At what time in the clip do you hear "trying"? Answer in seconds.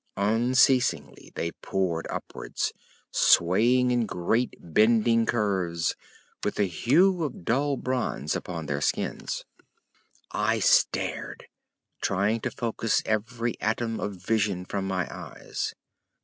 12.01-12.39